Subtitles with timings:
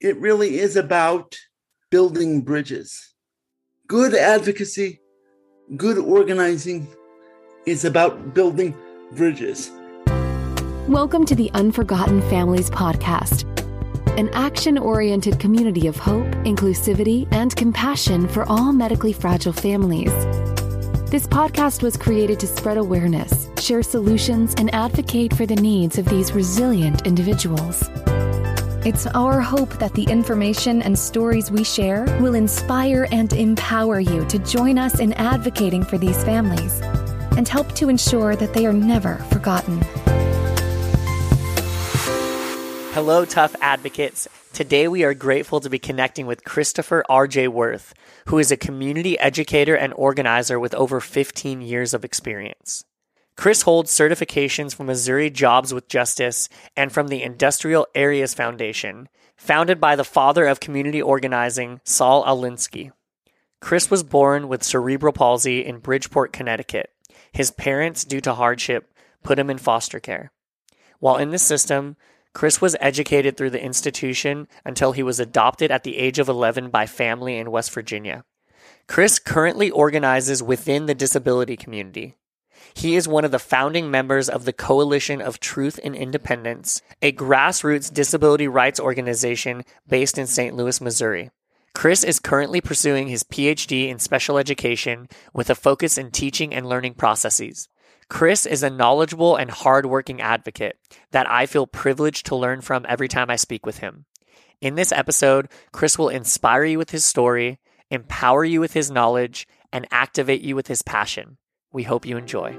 [0.00, 1.38] it really is about
[1.90, 3.14] building bridges.
[3.86, 4.98] Good advocacy,
[5.76, 6.88] good organizing
[7.66, 8.74] is about building
[9.12, 9.70] bridges.
[10.88, 13.44] Welcome to the Unforgotten Families Podcast,
[14.18, 20.12] an action oriented community of hope, inclusivity, and compassion for all medically fragile families.
[21.10, 26.06] This podcast was created to spread awareness, share solutions, and advocate for the needs of
[26.06, 27.86] these resilient individuals.
[28.82, 34.24] It's our hope that the information and stories we share will inspire and empower you
[34.28, 36.80] to join us in advocating for these families
[37.36, 39.82] and help to ensure that they are never forgotten.
[42.94, 44.26] Hello, tough advocates.
[44.54, 47.48] Today we are grateful to be connecting with Christopher R.J.
[47.48, 47.92] Worth,
[48.28, 52.86] who is a community educator and organizer with over 15 years of experience.
[53.40, 59.80] Chris holds certifications from Missouri Jobs with Justice and from the Industrial Areas Foundation, founded
[59.80, 62.92] by the father of community organizing, Saul Alinsky.
[63.58, 66.90] Chris was born with cerebral palsy in Bridgeport, Connecticut.
[67.32, 70.32] His parents, due to hardship, put him in foster care.
[70.98, 71.96] While in the system,
[72.34, 76.68] Chris was educated through the institution until he was adopted at the age of 11
[76.68, 78.22] by family in West Virginia.
[78.86, 82.16] Chris currently organizes within the disability community.
[82.74, 87.12] He is one of the founding members of the Coalition of Truth and Independence, a
[87.12, 90.54] grassroots disability rights organization based in St.
[90.56, 91.30] Louis, Missouri.
[91.74, 96.68] Chris is currently pursuing his PhD in special education with a focus in teaching and
[96.68, 97.68] learning processes.
[98.08, 100.76] Chris is a knowledgeable and hardworking advocate
[101.12, 104.04] that I feel privileged to learn from every time I speak with him.
[104.60, 109.46] In this episode, Chris will inspire you with his story, empower you with his knowledge,
[109.72, 111.38] and activate you with his passion.
[111.72, 112.58] We hope you enjoy.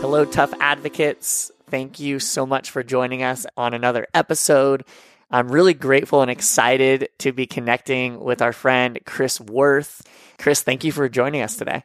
[0.00, 1.50] Hello, tough advocates.
[1.68, 4.84] Thank you so much for joining us on another episode.
[5.30, 10.02] I'm really grateful and excited to be connecting with our friend Chris Worth.
[10.38, 11.84] Chris, thank you for joining us today.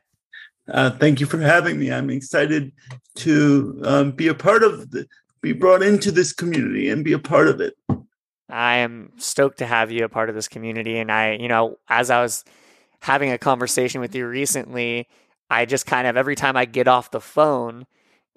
[0.68, 1.90] Uh, thank you for having me.
[1.90, 2.74] I'm excited
[3.16, 5.08] to um, be a part of the,
[5.42, 7.75] be brought into this community and be a part of it.
[8.50, 10.98] I am stoked to have you a part of this community.
[10.98, 12.46] And I, you know, as I was
[13.02, 15.08] having a conversation with you recently,
[15.50, 17.86] I just kind of every time I get off the phone,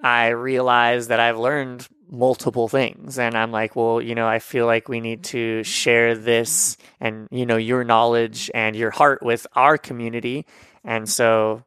[0.02, 3.18] I realize that I've learned multiple things.
[3.18, 7.28] And I'm like, well, you know, I feel like we need to share this and,
[7.30, 10.46] you know, your knowledge and your heart with our community.
[10.84, 11.64] And so,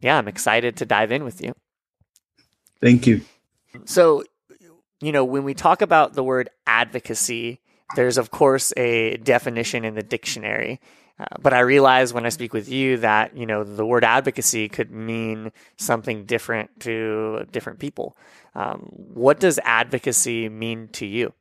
[0.00, 1.54] yeah, I'm excited to dive in with you.
[2.80, 3.22] Thank you.
[3.84, 4.24] So,
[5.00, 7.60] you know, when we talk about the word advocacy,
[7.96, 10.80] there's of course a definition in the dictionary.
[11.18, 14.70] Uh, but I realize when I speak with you that, you know, the word advocacy
[14.70, 18.16] could mean something different to different people.
[18.54, 21.34] Um, what does advocacy mean to you?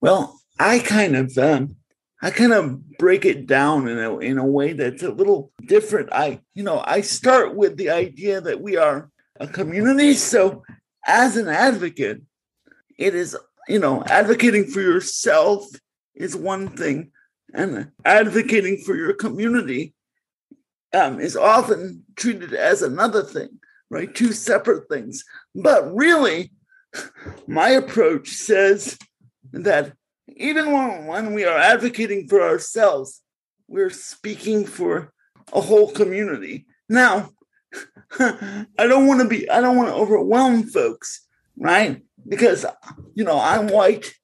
[0.00, 1.76] Well, I kind of, um,
[2.22, 6.08] I kind of break it down in a in a way that's a little different.
[6.10, 10.14] I, you know, I start with the idea that we are a community.
[10.14, 10.62] So,
[11.06, 12.22] as an advocate,
[12.98, 13.36] it is,
[13.68, 15.66] you know, advocating for yourself
[16.14, 17.10] is one thing,
[17.52, 19.94] and advocating for your community
[20.92, 23.60] um, is often treated as another thing,
[23.90, 24.14] right?
[24.14, 25.24] Two separate things.
[25.54, 26.52] But really,
[27.46, 28.98] my approach says
[29.52, 29.92] that
[30.28, 33.20] even when, when we are advocating for ourselves,
[33.68, 35.12] we're speaking for
[35.52, 36.66] a whole community.
[36.88, 37.30] Now,
[38.18, 41.26] I don't want to be, I don't want to overwhelm folks,
[41.56, 42.02] right?
[42.26, 42.64] Because,
[43.14, 44.14] you know, I'm white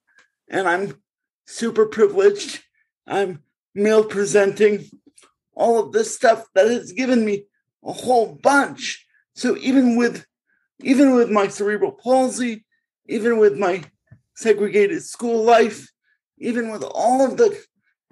[0.49, 1.01] and I'm
[1.47, 2.63] super privileged.
[3.07, 3.43] I'm
[3.75, 4.85] male presenting,
[5.55, 7.45] all of this stuff that has given me
[7.85, 9.07] a whole bunch.
[9.35, 10.27] So even with
[10.83, 12.65] even with my cerebral palsy,
[13.07, 13.83] even with my
[14.35, 15.91] segregated school life,
[16.39, 17.63] even with all of the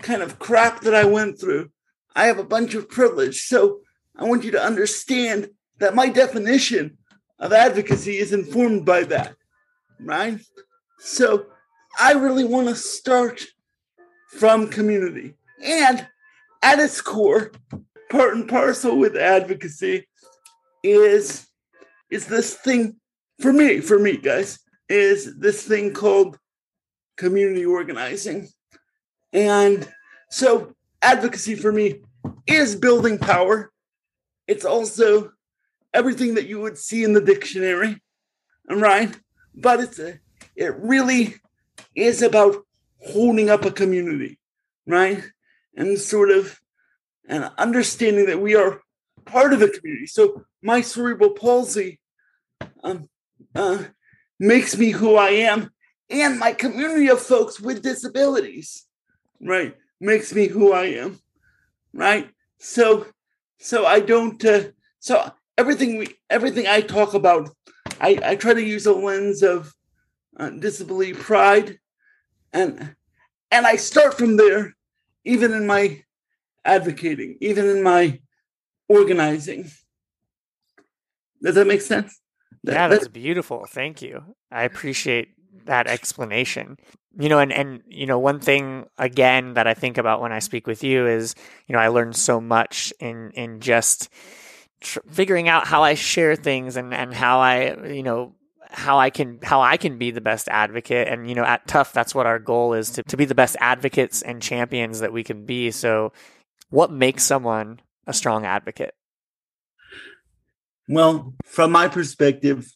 [0.02, 1.70] kind of crap that I went through,
[2.14, 3.42] I have a bunch of privilege.
[3.42, 3.80] So
[4.16, 6.98] I want you to understand that my definition
[7.38, 9.34] of advocacy is informed by that,
[10.00, 10.40] right?
[10.98, 11.46] So
[11.98, 13.44] I really want to start
[14.28, 15.34] from community.
[15.62, 16.06] And
[16.62, 17.52] at its core,
[18.10, 20.06] part and parcel with advocacy
[20.82, 21.46] is
[22.10, 22.96] is this thing
[23.40, 24.58] for me, for me, guys,
[24.88, 26.38] is this thing called
[27.16, 28.48] community organizing.
[29.32, 29.86] And
[30.30, 32.02] so advocacy for me
[32.46, 33.70] is building power.
[34.46, 35.32] It's also
[35.92, 38.00] everything that you would see in the dictionary,
[38.70, 39.18] Am right?
[39.60, 40.20] But it's a,
[40.54, 41.34] it really
[41.94, 42.64] is about
[43.00, 44.38] holding up a community,
[44.86, 45.22] right?
[45.76, 46.60] And sort of
[47.28, 48.80] an understanding that we are
[49.24, 50.06] part of a community.
[50.06, 52.00] So my cerebral palsy
[52.82, 53.08] um,
[53.54, 53.84] uh,
[54.38, 55.70] makes me who I am,
[56.10, 58.86] and my community of folks with disabilities,
[59.40, 61.18] right, makes me who I am,
[61.92, 62.30] right.
[62.58, 63.06] So,
[63.58, 64.42] so I don't.
[64.44, 64.70] Uh,
[65.00, 67.50] so everything we, everything I talk about,
[68.00, 69.74] I, I try to use a lens of
[70.36, 71.78] uh, disability pride,
[72.52, 72.94] and
[73.50, 74.76] and I start from there,
[75.24, 76.02] even in my
[76.64, 78.20] advocating, even in my
[78.88, 79.70] organizing.
[81.42, 82.20] Does that make sense?
[82.64, 83.66] yeah, that's beautiful.
[83.66, 84.36] Thank you.
[84.50, 85.28] I appreciate
[85.66, 86.78] that explanation.
[87.18, 90.38] You know, and and you know, one thing again that I think about when I
[90.38, 91.34] speak with you is,
[91.66, 94.08] you know, I learned so much in in just
[94.80, 98.34] tr- figuring out how I share things and and how I, you know,
[98.70, 101.92] how I can how I can be the best advocate and you know at tough
[101.92, 105.24] that's what our goal is to, to be the best advocates and champions that we
[105.24, 106.12] can be so
[106.68, 108.94] what makes someone a strong advocate
[110.88, 112.74] well, from my perspective,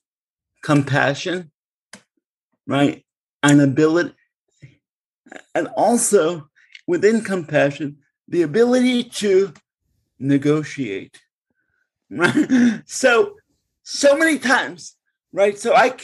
[0.63, 1.51] compassion,
[2.67, 3.05] right?
[3.43, 4.15] And ability,
[5.55, 6.51] and also
[6.87, 9.55] within compassion, the ability to
[10.19, 11.22] negotiate?
[12.87, 13.37] So,
[13.83, 14.97] so many times,
[15.33, 15.59] right?
[15.59, 15.97] So I,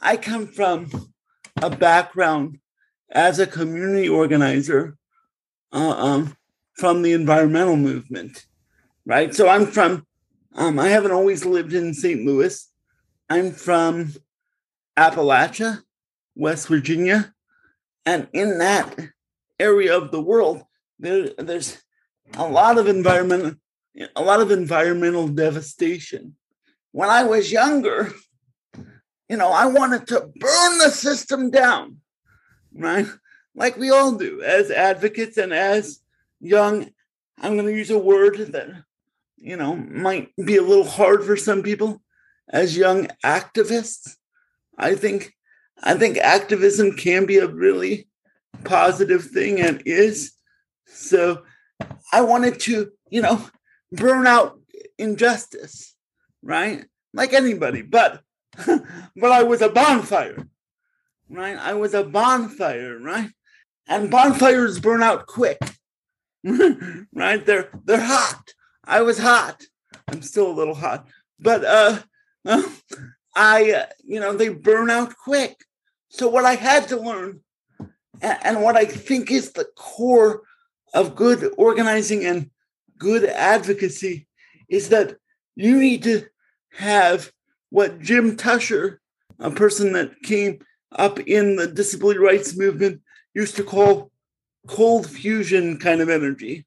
[0.00, 0.90] I come from
[1.62, 2.58] a background
[3.10, 4.96] as a community organizer
[5.72, 6.36] uh, um,
[6.74, 8.46] from the environmental movement,
[9.06, 9.34] right?
[9.34, 10.06] So I'm from
[10.54, 12.24] um, I haven't always lived in St.
[12.24, 12.70] Louis.
[13.28, 14.14] I'm from
[14.96, 15.82] Appalachia,
[16.34, 17.34] West Virginia.
[18.06, 18.98] And in that
[19.60, 20.64] area of the world,
[20.98, 21.82] there, there's
[22.34, 23.56] a lot of environmental
[24.14, 26.36] a lot of environmental devastation.
[26.92, 28.12] When I was younger,
[29.28, 31.98] you know, I wanted to burn the system down,
[32.74, 33.06] right?
[33.54, 36.00] Like we all do as advocates and as
[36.40, 36.90] young,
[37.40, 38.84] I'm going to use a word that
[39.38, 42.02] you know, might be a little hard for some people
[42.48, 44.16] as young activists.
[44.78, 45.32] I think
[45.82, 48.08] I think activism can be a really
[48.64, 50.32] positive thing and is.
[50.86, 51.42] So
[52.12, 53.46] I wanted to, you know,
[53.92, 54.58] burn out
[54.98, 55.94] injustice,
[56.42, 56.84] right?
[57.12, 58.22] Like anybody, but
[58.66, 60.46] but I was a bonfire,
[61.28, 61.56] right?
[61.56, 63.30] I was a bonfire, right?
[63.88, 65.58] And bonfires burn out quick,
[66.44, 67.44] right?
[67.44, 68.52] They're they're hot.
[68.84, 69.62] I was hot.
[70.08, 71.06] I'm still a little hot,
[71.38, 71.98] but uh,
[73.36, 75.56] I uh, you know they burn out quick.
[76.08, 77.40] So what I had to learn,
[78.20, 80.42] and, and what I think is the core
[80.94, 82.50] of good organizing and
[82.98, 84.26] good advocacy,
[84.68, 85.16] is that
[85.54, 86.26] you need to
[86.72, 87.30] have
[87.70, 89.00] what Jim Tusher,
[89.38, 90.60] a person that came
[90.92, 93.00] up in the disability rights movement,
[93.34, 94.10] used to call
[94.66, 96.66] cold fusion kind of energy,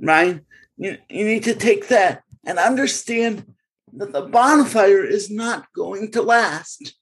[0.00, 0.40] right?
[0.76, 3.46] You, you need to take that and understand
[3.92, 6.94] that the bonfire is not going to last.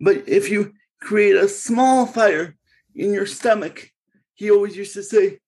[0.00, 2.54] But if you create a small fire
[2.94, 3.90] in your stomach,
[4.34, 5.38] he always used to say,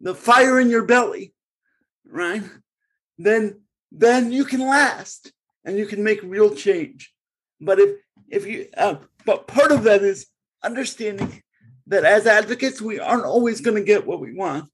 [0.00, 1.34] the fire in your belly,
[2.10, 2.42] right?
[3.18, 3.60] Then
[3.92, 5.32] then you can last
[5.64, 7.12] and you can make real change.
[7.60, 7.96] But if
[8.28, 10.26] if you uh, but part of that is
[10.62, 11.42] understanding
[11.86, 14.68] that as advocates we aren't always going to get what we want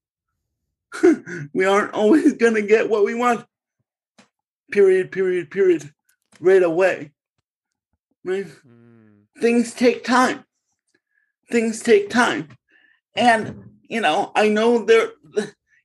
[1.52, 3.44] we aren't always going to get what we want.
[4.70, 5.92] Period, period, period.
[6.40, 7.12] Right away.
[8.24, 8.46] Right?
[8.46, 9.24] Mm.
[9.40, 10.44] Things take time.
[11.50, 12.48] Things take time.
[13.14, 15.10] And, you know, I know there,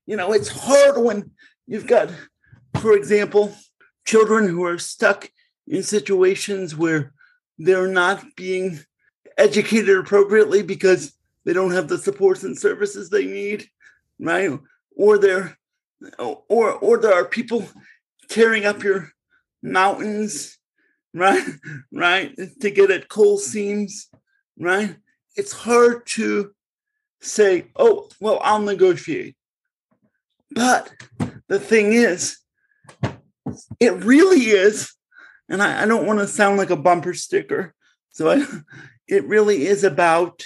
[0.07, 1.31] you know, it's hard when
[1.67, 2.09] you've got,
[2.79, 3.55] for example,
[4.05, 5.29] children who are stuck
[5.67, 7.13] in situations where
[7.59, 8.79] they're not being
[9.37, 11.13] educated appropriately because
[11.45, 13.67] they don't have the supports and services they need,
[14.19, 14.57] right?
[14.97, 15.57] or there
[16.19, 17.65] or or there are people
[18.29, 19.11] tearing up your
[19.63, 20.57] mountains
[21.13, 21.47] right?
[21.91, 22.35] Right?
[22.61, 24.09] To get at coal seams
[24.59, 24.97] right?
[25.35, 26.51] It's hard to
[27.21, 29.35] say oh well i'll negotiate
[30.57, 30.91] but
[31.47, 32.37] the thing is
[33.79, 34.93] it really is
[35.49, 37.73] and i, I don't want to sound like a bumper sticker
[38.09, 38.45] so I,
[39.07, 40.43] it really is about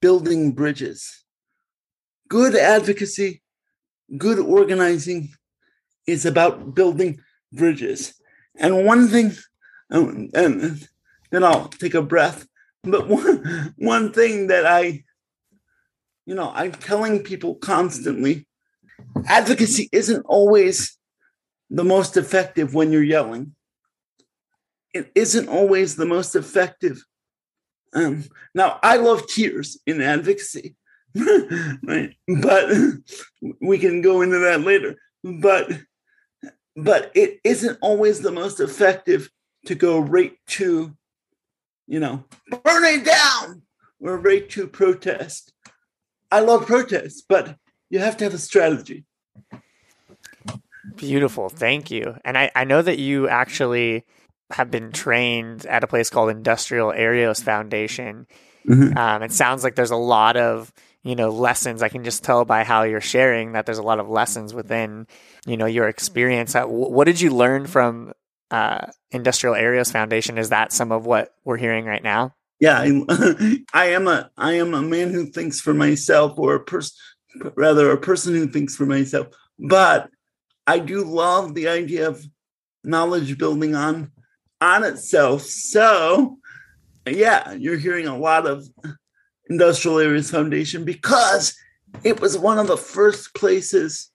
[0.00, 1.24] building bridges
[2.28, 3.42] good advocacy
[4.16, 5.30] good organizing
[6.06, 7.20] is about building
[7.52, 8.14] bridges.
[8.58, 9.32] And one thing,
[9.90, 10.88] um, and
[11.30, 12.46] then I'll take a breath.
[12.82, 15.04] But one one thing that I,
[16.26, 18.46] you know, I'm telling people constantly,
[19.26, 20.96] advocacy isn't always
[21.70, 23.54] the most effective when you're yelling.
[24.92, 27.02] It isn't always the most effective.
[27.94, 28.24] Um,
[28.54, 30.76] now, I love tears in advocacy.
[31.14, 32.14] right?
[32.42, 32.70] But
[33.60, 34.96] we can go into that later.
[35.24, 35.70] But
[36.76, 39.28] but it isn't always the most effective
[39.66, 40.96] to go right to,
[41.86, 43.62] you know, burn it down
[44.00, 45.52] or right to protest.
[46.30, 47.56] I love protests, but
[47.90, 49.04] you have to have a strategy.
[50.96, 51.48] Beautiful.
[51.48, 52.16] Thank you.
[52.24, 54.04] And I, I know that you actually
[54.50, 58.26] have been trained at a place called Industrial Areas Foundation.
[58.68, 58.96] Mm-hmm.
[58.96, 61.82] Um, it sounds like there's a lot of you know lessons.
[61.82, 65.06] I can just tell by how you're sharing that there's a lot of lessons within
[65.46, 66.54] you know your experience.
[66.54, 68.12] What did you learn from
[68.50, 70.38] uh, Industrial Areas Foundation?
[70.38, 72.34] Is that some of what we're hearing right now?
[72.58, 76.60] Yeah, I, I am a I am a man who thinks for myself, or a
[76.60, 76.94] person
[77.54, 79.28] rather a person who thinks for myself.
[79.58, 80.10] But
[80.66, 82.24] I do love the idea of
[82.84, 84.10] knowledge building on
[84.60, 85.42] on itself.
[85.42, 86.38] So
[87.06, 88.66] yeah, you're hearing a lot of
[89.48, 91.56] Industrial Areas Foundation because
[92.04, 94.10] it was one of the first places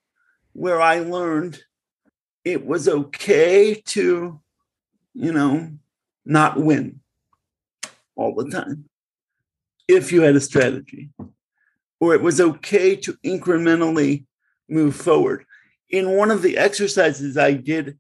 [0.54, 1.62] where I learned
[2.46, 4.40] it was okay to,
[5.14, 5.72] you know,
[6.26, 7.02] not win
[8.16, 8.86] all the time
[9.88, 11.10] if you had a strategy,
[12.14, 14.26] it was okay to incrementally
[14.70, 15.46] move forward.
[15.90, 17.98] In one of the exercises I did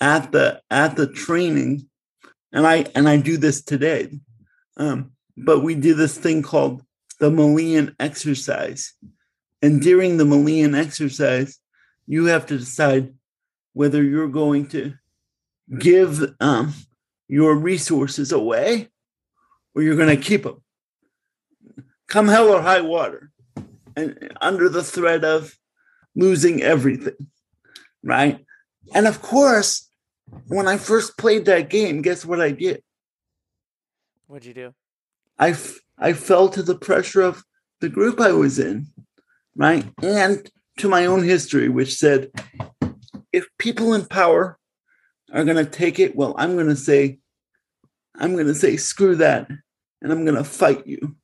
[0.00, 1.88] at the at the training,
[2.52, 4.10] and I and I do this today.
[4.76, 6.82] Um, but we do this thing called
[7.18, 8.94] the Melian exercise.
[9.62, 11.58] And during the Melian exercise,
[12.06, 13.14] you have to decide
[13.72, 14.94] whether you're going to
[15.78, 16.72] give um,
[17.28, 18.88] your resources away
[19.74, 20.62] or you're going to keep them.
[22.08, 23.32] Come hell or high water,
[23.96, 25.56] and under the threat of
[26.14, 27.16] losing everything,
[28.02, 28.44] right?
[28.94, 29.90] And of course,
[30.46, 32.82] when I first played that game, guess what I did?
[34.26, 34.74] What'd you do?
[35.38, 37.44] I, f- I fell to the pressure of
[37.80, 38.86] the group I was in,
[39.54, 39.84] right?
[40.02, 40.48] And
[40.78, 42.30] to my own history, which said,
[43.32, 44.58] if people in power
[45.32, 47.18] are going to take it, well, I'm going to say,
[48.14, 49.48] I'm going to say, screw that.
[50.02, 51.16] And I'm going to fight you,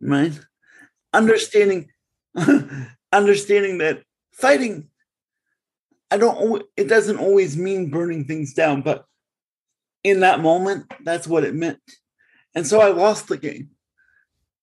[0.00, 0.38] right?
[1.14, 1.90] Understanding,
[3.12, 4.02] understanding that
[4.32, 4.88] fighting,
[6.10, 9.06] I don't, it doesn't always mean burning things down, but
[10.02, 11.80] in that moment, that's what it meant.
[12.54, 13.70] And so I lost the game.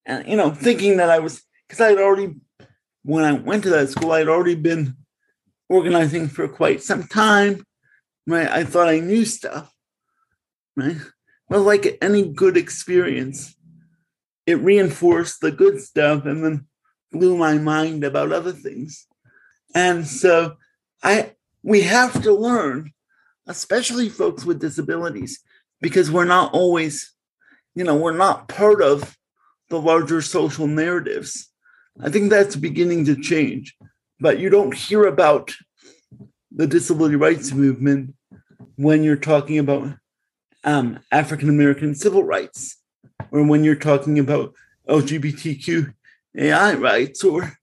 [0.05, 2.35] And, you know, thinking that I was, because I had already,
[3.03, 4.95] when I went to that school, I had already been
[5.69, 7.65] organizing for quite some time.
[8.27, 8.49] Right.
[8.49, 9.73] I thought I knew stuff.
[10.75, 10.97] Right.
[11.49, 13.55] Well, like any good experience,
[14.51, 16.67] it reinforced the good stuff and then
[17.11, 19.07] blew my mind about other things.
[19.73, 20.57] And so
[21.03, 22.91] I, we have to learn,
[23.47, 25.41] especially folks with disabilities,
[25.81, 27.13] because we're not always
[27.75, 29.17] you know, we're not part of
[29.69, 31.49] the larger social narratives.
[31.99, 33.75] I think that's beginning to change.
[34.19, 35.51] But you don't hear about
[36.51, 38.13] the disability rights movement
[38.75, 39.93] when you're talking about
[40.63, 42.77] um, African American civil rights,
[43.31, 44.53] or when you're talking about
[44.87, 45.93] LGBTQ
[46.37, 47.57] AI rights, or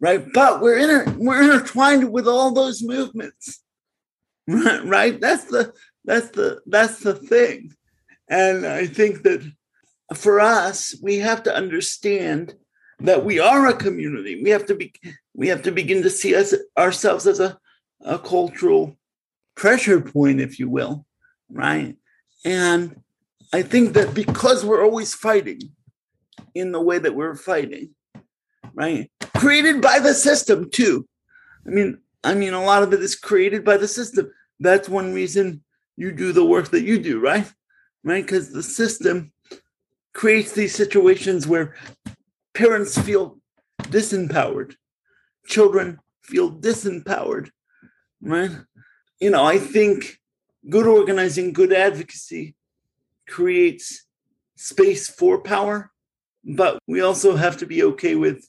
[0.00, 0.24] right.
[0.32, 3.62] But we're inter- we're intertwined with all those movements,
[4.48, 5.20] right?
[5.20, 5.72] That's the
[6.04, 7.72] that's the that's the thing.
[8.28, 9.42] And I think that
[10.14, 12.54] for us, we have to understand
[13.00, 14.42] that we are a community.
[14.42, 14.92] We have to be
[15.34, 17.58] we have to begin to see us ourselves as a,
[18.00, 18.96] a cultural
[19.54, 21.06] pressure point, if you will,
[21.50, 21.96] right?
[22.44, 23.01] And
[23.52, 25.60] I think that because we're always fighting
[26.54, 27.90] in the way that we're fighting,
[28.74, 29.10] right?
[29.36, 31.06] Created by the system too.
[31.66, 34.30] I mean, I mean, a lot of it is created by the system.
[34.58, 35.62] That's one reason
[35.96, 37.50] you do the work that you do, right?
[38.04, 38.24] right?
[38.24, 39.32] Because the system
[40.14, 41.74] creates these situations where
[42.54, 43.38] parents feel
[43.82, 44.76] disempowered,
[45.46, 47.50] children feel disempowered,
[48.22, 48.50] right?
[49.20, 50.18] You know, I think
[50.68, 52.54] good organizing, good advocacy
[53.32, 54.04] creates
[54.56, 55.90] space for power,
[56.44, 58.46] but we also have to be okay with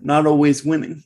[0.00, 1.02] not always winning.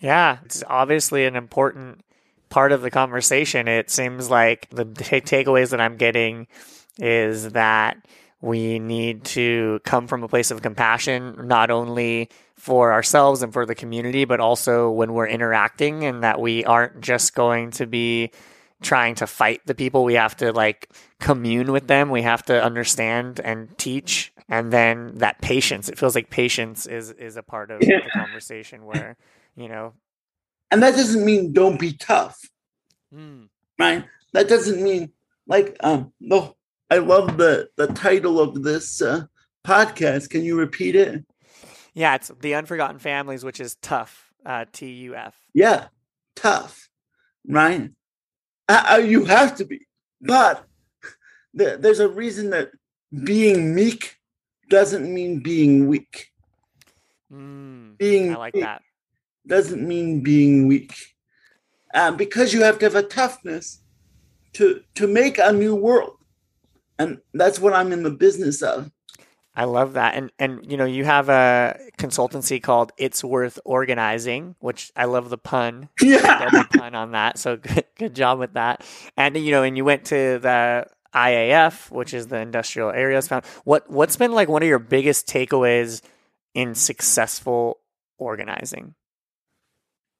[0.00, 2.00] Yeah, it's obviously an important
[2.48, 3.68] part of the conversation.
[3.68, 6.46] It seems like the t- takeaways that I'm getting
[6.98, 7.98] is that
[8.40, 13.66] we need to come from a place of compassion, not only for ourselves and for
[13.66, 18.30] the community, but also when we're interacting, and that we aren't just going to be
[18.82, 20.04] trying to fight the people.
[20.04, 20.90] We have to like
[21.20, 22.10] commune with them.
[22.10, 24.32] We have to understand and teach.
[24.48, 28.00] And then that patience, it feels like patience is, is a part of yeah.
[28.04, 29.16] the conversation where,
[29.56, 29.94] you know.
[30.70, 32.38] And that doesn't mean don't be tough.
[33.14, 33.48] Mm.
[33.78, 34.04] Right?
[34.32, 35.12] That doesn't mean
[35.46, 36.52] like um the
[36.90, 39.26] I love the the title of this uh,
[39.66, 40.30] podcast.
[40.30, 41.24] Can you repeat it?
[41.94, 44.32] Yeah, it's the Unforgotten Families, which is tough.
[44.44, 45.34] Uh, T U F.
[45.54, 45.86] Yeah,
[46.36, 46.88] tough.
[47.48, 47.90] right?
[48.68, 49.86] Uh, uh, you have to be.
[50.20, 50.64] But
[51.56, 52.70] th- there's a reason that
[53.24, 54.16] being meek
[54.68, 56.32] doesn't mean being weak.
[57.32, 58.82] Mm, Being I like that.
[59.46, 60.94] doesn't mean being weak.
[61.94, 63.80] Uh, because you have to have a toughness
[64.54, 66.16] to to make a new world.
[66.98, 68.90] And that's what I'm in the business of.
[69.56, 70.14] I love that.
[70.14, 75.30] And and you know, you have a consultancy called It's Worth Organizing, which I love
[75.30, 75.88] the pun.
[76.02, 76.64] Yeah.
[76.74, 77.38] Pun on that.
[77.38, 78.84] So good, good job with that.
[79.16, 83.46] And you know, and you went to the IAF, which is the Industrial Areas Found.
[83.64, 86.02] What what's been like one of your biggest takeaways
[86.52, 87.80] in successful
[88.18, 88.94] organizing?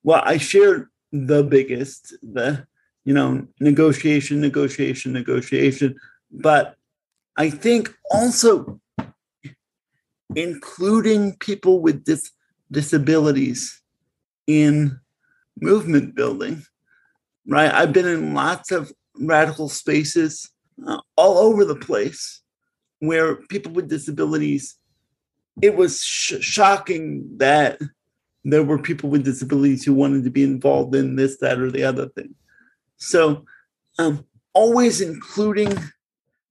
[0.03, 2.67] Well, I shared the biggest, the
[3.05, 5.97] you know, negotiation, negotiation, negotiation.
[6.31, 6.77] But
[7.37, 8.81] I think also
[10.35, 12.33] including people with dis-
[12.71, 13.81] disabilities
[14.47, 14.99] in
[15.61, 16.63] movement building,
[17.47, 17.73] right?
[17.73, 20.51] I've been in lots of radical spaces
[20.87, 22.43] uh, all over the place
[22.99, 24.77] where people with disabilities,
[25.63, 27.81] it was sh- shocking that
[28.45, 31.83] there were people with disabilities who wanted to be involved in this, that, or the
[31.83, 32.35] other thing.
[32.97, 33.45] So,
[33.99, 35.77] um, always including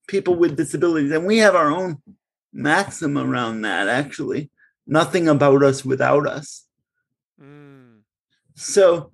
[0.07, 1.11] people with disabilities.
[1.11, 2.01] And we have our own
[2.55, 4.49] maxim around that, actually.
[4.87, 6.65] Nothing about us without us.
[7.41, 7.99] Mm,
[8.55, 9.11] So,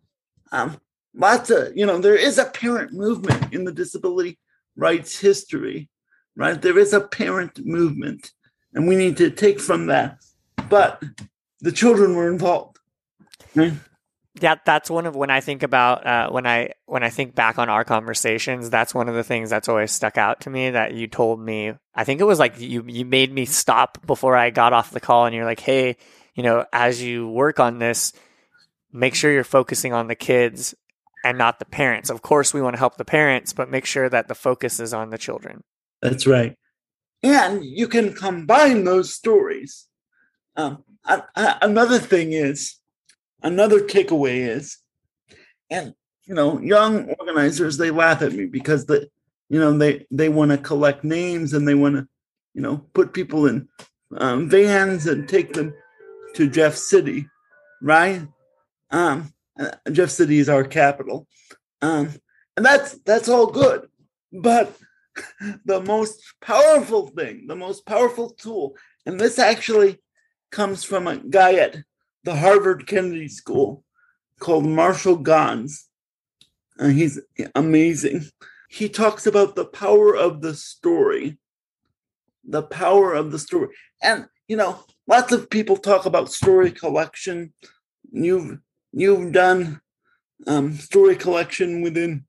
[0.51, 0.79] um,
[1.15, 4.38] lots of, you know, there is a parent movement in the disability
[4.75, 5.89] rights history,
[6.36, 6.62] right?
[6.62, 8.31] There is a parent movement,
[8.74, 10.17] and we need to take from that.
[10.69, 11.03] But
[11.62, 12.77] the children were involved.
[13.55, 13.74] Right?
[14.39, 17.59] Yeah, that's one of when I think about uh, when I when I think back
[17.59, 18.69] on our conversations.
[18.69, 21.73] That's one of the things that's always stuck out to me that you told me.
[21.93, 25.01] I think it was like you you made me stop before I got off the
[25.01, 25.97] call, and you're like, "Hey,
[26.33, 28.13] you know, as you work on this,
[28.93, 30.73] make sure you're focusing on the kids
[31.25, 32.09] and not the parents.
[32.09, 34.93] Of course, we want to help the parents, but make sure that the focus is
[34.93, 35.61] on the children."
[36.01, 36.55] That's right.
[37.22, 39.87] And you can combine those stories.
[40.55, 42.79] Um, a- a- another thing is,
[43.43, 44.77] another takeaway is,
[45.69, 45.93] and
[46.25, 49.09] you know, young organizers they laugh at me because the,
[49.49, 52.07] you know, they they want to collect names and they want to,
[52.53, 53.67] you know, put people in
[54.17, 55.73] um, vans and take them
[56.35, 57.27] to Jeff City,
[57.81, 58.21] right?
[58.91, 59.33] Um,
[59.91, 61.27] Jeff City is our capital,
[61.81, 62.09] um,
[62.55, 63.87] and that's that's all good,
[64.31, 64.75] but
[65.65, 68.75] the most powerful thing, the most powerful tool,
[69.05, 69.99] and this actually
[70.51, 71.77] comes from a guy at
[72.24, 73.84] the Harvard Kennedy School
[74.40, 75.88] called Marshall Ganz.
[76.77, 77.20] And he's
[77.55, 78.25] amazing.
[78.70, 81.38] He talks about the power of the story.
[82.48, 83.70] The power of the story.
[84.01, 87.53] And you know, lots of people talk about story collection.
[88.12, 88.60] You've
[88.92, 89.79] you've done
[90.48, 92.25] um, story collection within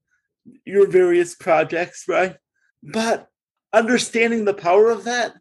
[0.64, 2.36] your various projects, right?
[2.82, 3.28] But
[3.72, 5.34] understanding the power of that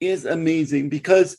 [0.00, 1.38] is amazing because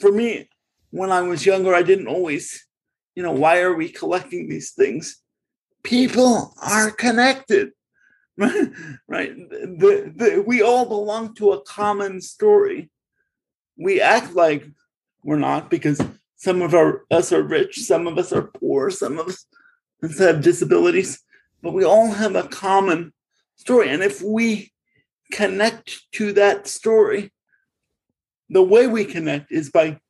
[0.00, 0.48] for me,
[0.90, 2.66] when I was younger, I didn't always,
[3.14, 5.20] you know, why are we collecting these things?
[5.82, 7.70] People are connected,
[8.36, 8.70] right?
[9.08, 12.90] The, the, we all belong to a common story.
[13.76, 14.66] We act like
[15.22, 16.00] we're not because
[16.36, 19.46] some of our, us are rich, some of us are poor, some of us
[20.18, 21.20] have disabilities,
[21.62, 23.12] but we all have a common
[23.56, 23.90] story.
[23.90, 24.72] And if we
[25.30, 27.32] connect to that story,
[28.48, 30.00] the way we connect is by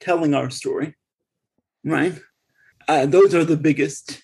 [0.00, 0.96] telling our story,
[1.84, 2.18] right?
[2.86, 4.22] Uh, those are the biggest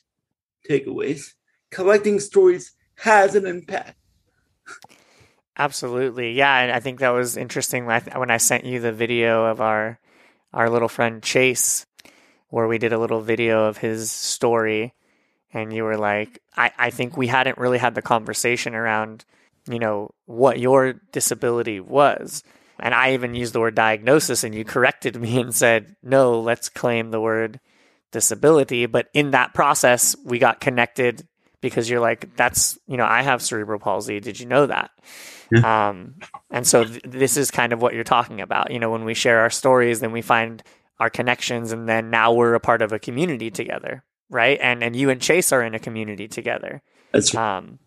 [0.68, 1.32] takeaways.
[1.70, 3.96] Collecting stories has an impact.
[5.56, 9.60] Absolutely, yeah, and I think that was interesting when I, sent you the video of
[9.60, 10.00] our
[10.52, 11.86] our little friend Chase,
[12.48, 14.94] where we did a little video of his story,
[15.52, 19.24] and you were like, I, I think we hadn't really had the conversation around,
[19.68, 22.42] you know, what your disability was.
[22.78, 26.68] And I even used the word diagnosis, and you corrected me and said, no, let's
[26.68, 27.60] claim the word
[28.10, 28.86] disability.
[28.86, 31.26] But in that process, we got connected
[31.60, 34.20] because you're like, that's, you know, I have cerebral palsy.
[34.20, 34.90] Did you know that?
[35.64, 36.16] Um,
[36.50, 38.70] and so th- this is kind of what you're talking about.
[38.70, 40.62] You know, when we share our stories, then we find
[40.98, 44.58] our connections, and then now we're a part of a community together, right?
[44.60, 46.82] And and you and Chase are in a community together.
[47.12, 47.78] That's Um,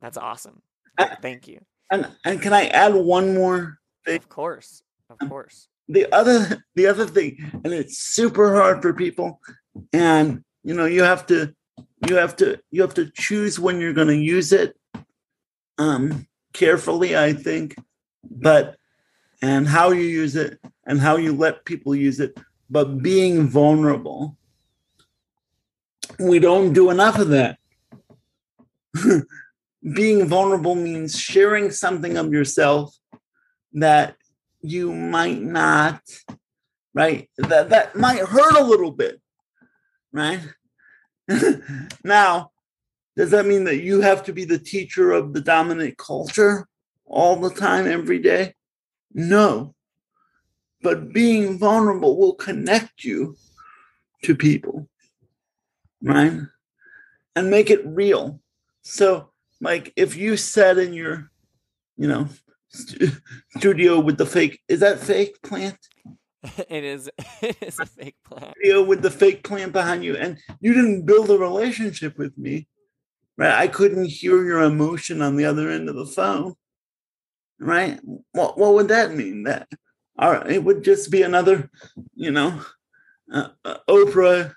[0.00, 0.62] that's awesome.
[1.20, 1.60] Thank you.
[1.90, 4.16] And and can I add one more thing?
[4.16, 5.68] Of course, of course.
[5.88, 9.40] The other the other thing, and it's super hard for people,
[9.92, 11.54] and you know you have to
[12.06, 14.76] you have to you have to choose when you're going to use it,
[15.78, 17.16] um, carefully.
[17.16, 17.74] I think,
[18.30, 18.76] but
[19.40, 22.36] and how you use it and how you let people use it,
[22.68, 24.36] but being vulnerable.
[26.18, 27.58] we don't do enough of that.
[29.94, 32.94] Being vulnerable means sharing something of yourself
[33.74, 34.16] that
[34.60, 36.00] you might not,
[36.94, 37.30] right?
[37.38, 39.20] That that might hurt a little bit,
[40.12, 40.40] right?
[42.04, 42.50] now,
[43.16, 46.66] does that mean that you have to be the teacher of the dominant culture
[47.04, 48.54] all the time, every day?
[49.12, 49.74] No.
[50.82, 53.36] But being vulnerable will connect you
[54.22, 54.88] to people,
[56.02, 56.32] right?
[57.34, 58.40] And make it real.
[58.82, 61.30] So, like, if you sat in your,
[61.96, 62.28] you know,
[62.70, 63.20] st-
[63.56, 65.78] studio with the fake, is that fake plant?
[66.68, 67.10] it is
[67.42, 68.54] it is a fake plant.
[68.58, 72.68] Studio with the fake plant behind you, and you didn't build a relationship with me,
[73.36, 73.52] right?
[73.52, 76.54] I couldn't hear your emotion on the other end of the phone,
[77.58, 77.98] right?
[78.32, 79.44] What what would that mean?
[79.44, 79.68] That
[80.18, 81.70] all right, it would just be another,
[82.14, 82.60] you know,
[83.32, 84.54] uh, uh, Oprah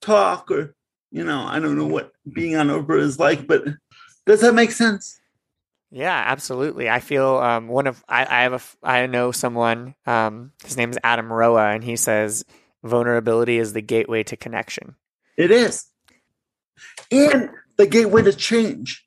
[0.00, 0.74] talk, or
[1.12, 3.64] you know, I don't know what being on Oprah is like, but
[4.26, 5.18] does that make sense?
[5.90, 6.88] Yeah, absolutely.
[6.88, 9.94] I feel um, one of I, I have a I know someone.
[10.06, 12.44] Um, his name is Adam Roa, and he says
[12.84, 14.94] vulnerability is the gateway to connection.
[15.36, 15.86] It is,
[17.10, 19.04] and the gateway to change.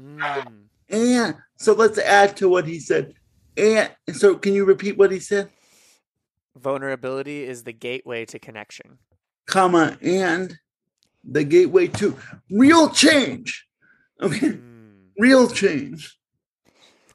[0.00, 0.66] Mm.
[0.88, 3.14] And so let's add to what he said.
[3.56, 5.50] And so, can you repeat what he said?
[6.56, 8.98] Vulnerability is the gateway to connection.
[9.46, 10.58] Comma and
[11.24, 12.16] the gateway to
[12.50, 13.65] real change.
[14.20, 15.10] Okay, Mm.
[15.18, 16.16] real change.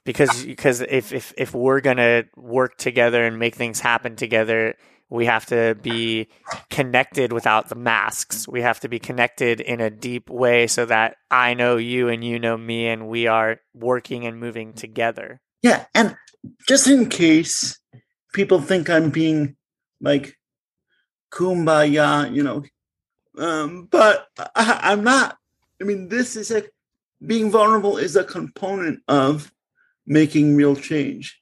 [0.04, 4.76] Because because if, if if we're gonna work together and make things happen together,
[5.10, 6.28] we have to be
[6.72, 8.48] connected without the masks.
[8.48, 12.24] We have to be connected in a deep way so that I know you and
[12.24, 15.40] you know me, and we are working and moving together.
[15.62, 16.16] Yeah, and
[16.68, 17.80] just in case
[18.34, 19.56] people think I'm being
[20.00, 20.36] like
[21.32, 22.64] kumbaya, you know,
[23.38, 25.38] um, but I, I'm not.
[25.80, 26.64] I mean, this is a
[27.26, 29.52] being vulnerable is a component of
[30.06, 31.40] making real change,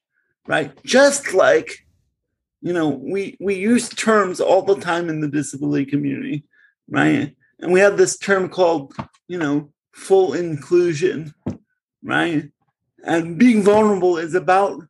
[0.48, 0.72] right?
[0.84, 1.86] Just like
[2.62, 6.44] you know, we we use terms all the time in the disability community,
[6.90, 7.36] right?
[7.60, 8.94] And we have this term called,
[9.28, 11.34] you know, full inclusion,
[12.04, 12.50] right?
[13.04, 14.84] And being vulnerable is about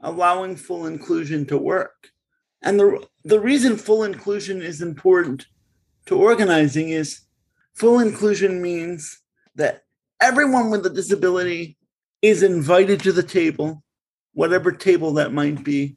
[0.00, 2.10] allowing full inclusion to work.
[2.62, 5.46] And the the reason full inclusion is important
[6.06, 7.20] to organizing is
[7.74, 9.20] full inclusion means
[9.54, 9.83] that
[10.24, 11.76] everyone with a disability
[12.22, 13.82] is invited to the table,
[14.32, 15.96] whatever table that might be,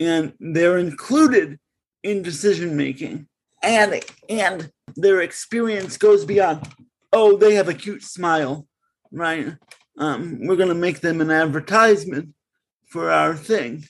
[0.00, 1.58] and they're included
[2.02, 3.28] in decision making.
[3.62, 6.66] And and their experience goes beyond,
[7.12, 8.66] oh, they have a cute smile,
[9.12, 9.54] right?
[9.98, 12.30] Um, we're gonna make them an advertisement
[12.86, 13.84] for our thing,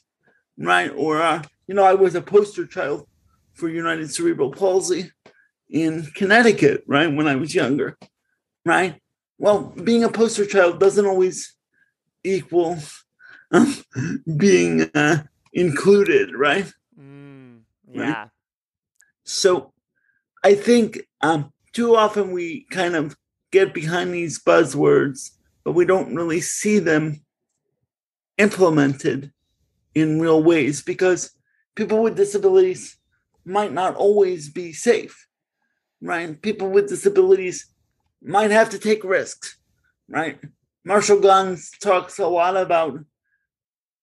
[0.58, 0.90] right?
[0.94, 3.06] Or uh, you know, I was a poster child
[3.54, 5.12] for United Cerebral Palsy
[5.70, 7.96] in Connecticut, right, when I was younger,
[8.66, 9.00] right?
[9.42, 11.56] Well, being a poster child doesn't always
[12.22, 12.78] equal
[13.50, 13.74] um,
[14.36, 16.72] being uh, included, right?
[16.96, 18.28] Mm, yeah.
[19.24, 19.72] So
[20.44, 23.16] I think um, too often we kind of
[23.50, 25.32] get behind these buzzwords,
[25.64, 27.24] but we don't really see them
[28.38, 29.32] implemented
[29.92, 31.32] in real ways because
[31.74, 32.96] people with disabilities
[33.44, 35.26] might not always be safe,
[36.00, 36.40] right?
[36.40, 37.72] People with disabilities
[38.24, 39.58] might have to take risks,
[40.08, 40.38] right?
[40.84, 43.00] Marshall Ganz talks a lot about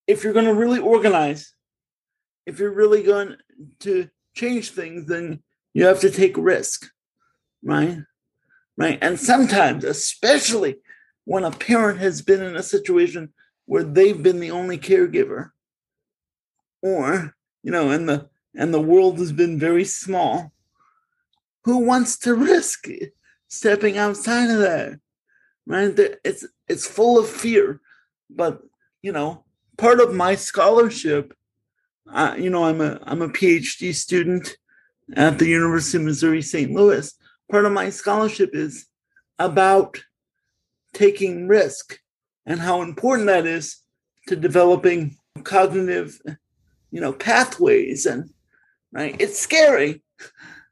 [0.08, 1.54] if you're going to really organize,
[2.46, 3.36] if you're really going
[3.80, 5.42] to change things, then
[5.74, 6.90] you have to take risk,
[7.64, 8.00] right?
[8.78, 8.98] Right.
[9.02, 10.78] And sometimes, especially
[11.26, 13.34] when a parent has been in a situation
[13.66, 15.52] where they've been the only caregiver,
[16.82, 20.54] or, you know, and the and the world has been very small,
[21.66, 22.88] who wants to risk
[23.50, 25.00] stepping outside of that?
[25.66, 25.94] Right?
[26.24, 27.82] It's it's full of fear.
[28.30, 28.62] But
[29.02, 29.44] you know,
[29.78, 31.34] part of my scholarship
[32.12, 34.58] uh, you know, I'm a I'm a PhD student
[35.16, 36.72] at the University of Missouri St.
[36.72, 37.14] Louis.
[37.52, 38.88] Part of my scholarship is
[39.38, 40.02] about
[40.94, 42.00] taking risk
[42.46, 43.78] and how important that is
[44.28, 46.20] to developing cognitive,
[46.92, 48.32] you know, pathways and
[48.92, 49.16] right.
[49.20, 50.02] It's scary,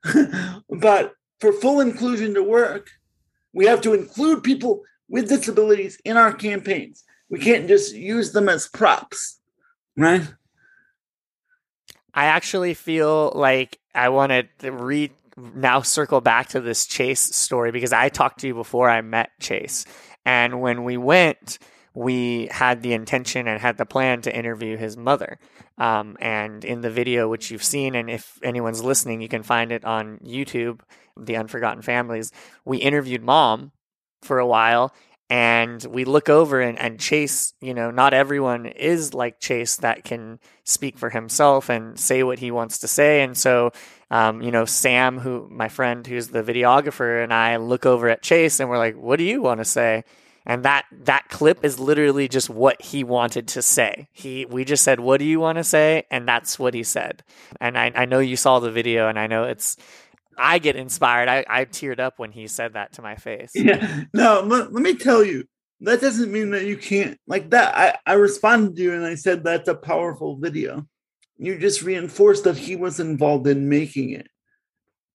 [0.69, 2.89] but for full inclusion to work,
[3.53, 7.03] we have to include people with disabilities in our campaigns.
[7.29, 9.39] We can't just use them as props,
[9.95, 10.27] right?
[12.13, 17.71] I actually feel like I want to re now circle back to this Chase story
[17.71, 19.85] because I talked to you before I met Chase.
[20.25, 21.59] And when we went,
[21.97, 25.39] we had the intention and had the plan to interview his mother.
[25.79, 29.71] Um, and in the video, which you've seen, and if anyone's listening, you can find
[29.71, 30.81] it on YouTube,
[31.19, 32.31] The Unforgotten Families.
[32.65, 33.71] We interviewed mom
[34.21, 34.93] for a while
[35.31, 40.03] and we look over and, and Chase, you know, not everyone is like Chase that
[40.03, 43.23] can speak for himself and say what he wants to say.
[43.23, 43.71] And so,
[44.11, 48.21] um, you know, Sam, who my friend who's the videographer, and I look over at
[48.21, 50.03] Chase and we're like, what do you want to say?
[50.47, 54.07] And that that clip is literally just what he wanted to say.
[54.13, 57.21] He we just said, "What do you want to say?" and that's what he said.
[57.59, 59.75] And I, I know you saw the video, and I know it's
[60.37, 61.27] I get inspired.
[61.27, 63.51] I, I teared up when he said that to my face.
[63.55, 64.03] Yeah.
[64.13, 65.45] No, let, let me tell you,
[65.81, 67.75] that doesn't mean that you can't like that.
[67.75, 70.87] I, I responded to you and I said that's a powerful video.
[71.37, 74.27] You just reinforced that he was involved in making it.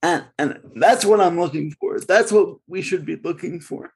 [0.02, 1.98] And and that's what I'm looking for.
[2.00, 3.92] That's what we should be looking for.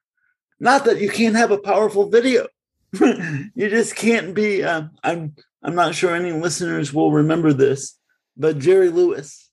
[0.58, 2.46] Not that you can't have a powerful video.
[3.00, 7.98] you just can't be um, I'm I'm not sure any listeners will remember this,
[8.36, 9.50] but Jerry Lewis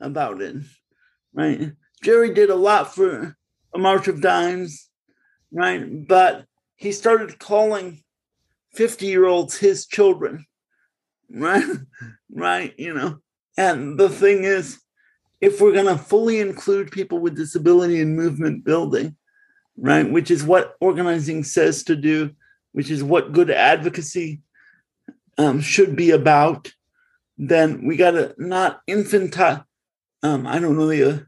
[0.00, 0.56] about it
[1.32, 1.72] right?
[2.02, 3.36] Jerry did a lot for
[3.74, 4.88] a March of Dimes,
[5.52, 6.06] right?
[6.06, 6.44] But
[6.76, 8.02] he started calling
[8.72, 10.46] 50 year olds his children,
[11.30, 11.64] right?
[12.30, 13.18] right, you know.
[13.56, 14.80] And the thing is,
[15.40, 19.16] if we're going to fully include people with disability in movement building,
[19.76, 22.30] right, which is what organizing says to do,
[22.72, 24.40] which is what good advocacy
[25.38, 26.72] um, should be about,
[27.38, 29.64] then we got to not infantile
[30.22, 31.18] um, I don't know the uh,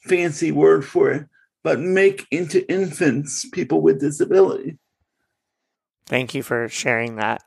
[0.00, 1.26] fancy word for it,
[1.62, 4.78] but make into infants people with disability.
[6.06, 7.42] Thank you for sharing that.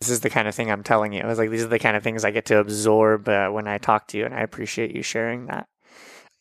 [0.00, 1.20] This is the kind of thing I'm telling you.
[1.20, 3.68] I was like, these are the kind of things I get to absorb uh, when
[3.68, 5.68] I talk to you, and I appreciate you sharing that.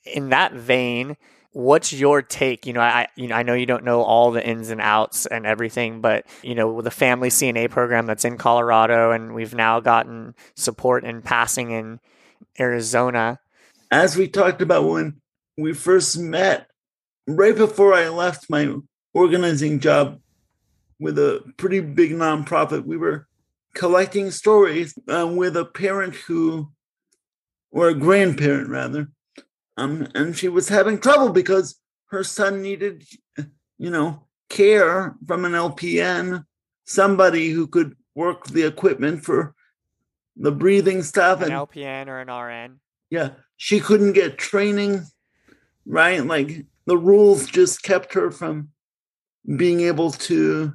[0.03, 1.15] In that vein,
[1.53, 2.65] what's your take?
[2.65, 5.25] You know i you know i know you don't know all the ins and outs
[5.25, 9.53] and everything but you know with the family cna program that's in colorado and we've
[9.53, 11.99] now gotten support in passing in
[12.59, 13.39] arizona.
[13.89, 15.21] As we talked about when
[15.57, 16.67] we first met,
[17.27, 18.73] right before I left my
[19.13, 20.19] organizing job
[20.99, 23.27] with a pretty big nonprofit, we were
[23.73, 26.71] collecting stories um, with a parent who,
[27.71, 29.09] or a grandparent rather,
[29.77, 33.05] um, and she was having trouble because her son needed,
[33.77, 36.45] you know, care from an LPN,
[36.85, 39.55] somebody who could work the equipment for
[40.35, 41.41] the breathing stuff.
[41.41, 42.79] An and, LPN or an RN.
[43.09, 45.05] Yeah, she couldn't get training,
[45.85, 46.23] right?
[46.25, 48.69] Like the rules just kept her from
[49.55, 50.73] being able to,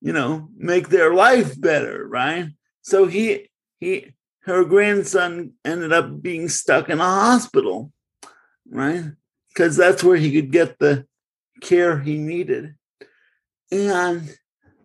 [0.00, 2.48] you know, make their life better, right?
[2.82, 7.92] So he he her grandson ended up being stuck in a hospital,
[8.70, 9.04] right?
[9.48, 11.06] Because that's where he could get the
[11.60, 12.74] care he needed.
[13.70, 14.34] And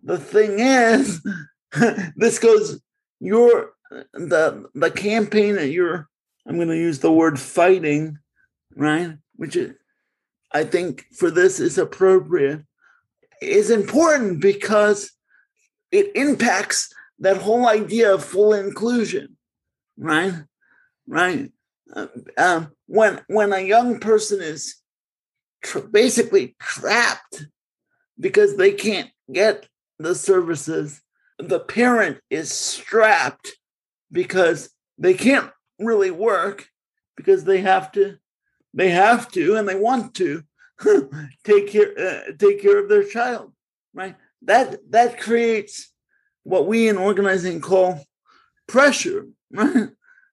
[0.04, 1.26] the thing is,
[2.16, 2.82] this goes
[3.20, 3.74] your
[4.14, 6.10] the the campaign that you're
[6.46, 8.18] I'm going to use the word fighting,
[8.76, 9.18] right?
[9.36, 9.76] Which is,
[10.52, 12.64] I think for this is appropriate,
[13.42, 15.12] is important because
[15.92, 19.38] it impacts that whole idea of full inclusion,
[19.98, 20.34] right?
[21.08, 21.52] Right.
[22.38, 24.76] Um, when when a young person is
[25.92, 27.46] basically trapped
[28.20, 29.68] because they can't get
[30.00, 31.02] the services,
[31.38, 33.54] the parent is strapped
[34.12, 36.68] because they can't really work
[37.16, 38.18] because they have to
[38.74, 40.44] they have to and they want to
[41.44, 43.54] take care uh, take care of their child
[43.94, 44.16] right?
[44.44, 45.92] That that creates
[46.44, 48.04] what we in organizing call
[48.68, 49.90] pressure right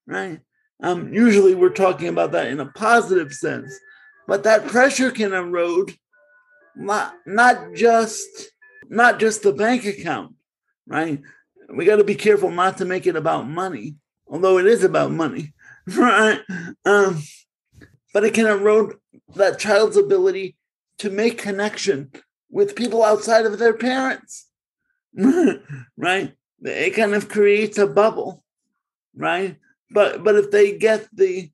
[0.06, 0.40] right
[0.82, 3.78] um usually we're talking about that in a positive sense
[4.26, 5.94] but that pressure can erode
[6.76, 8.50] not not just
[8.88, 10.34] not just the bank account
[10.86, 11.20] right
[11.74, 13.96] we got to be careful not to make it about money
[14.30, 15.52] although it is about money,
[15.96, 16.40] right?
[16.84, 17.22] Um,
[18.14, 18.94] but it can erode
[19.34, 20.56] that child's ability
[20.98, 22.10] to make connection
[22.50, 24.48] with people outside of their parents,
[25.96, 26.34] right?
[26.62, 28.44] It kind of creates a bubble,
[29.14, 29.56] right?
[29.90, 31.50] But but if they get the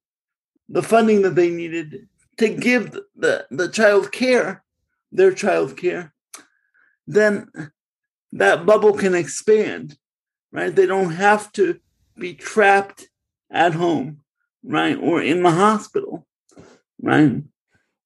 [0.69, 4.65] the funding that they needed to give the the child care,
[5.13, 6.13] their child care,
[7.07, 7.49] then
[8.33, 9.97] that bubble can expand,
[10.53, 10.75] right?
[10.75, 11.81] They don't have to
[12.17, 13.09] be trapped
[13.51, 14.19] at home,
[14.63, 16.27] right, or in the hospital,
[17.01, 17.43] right?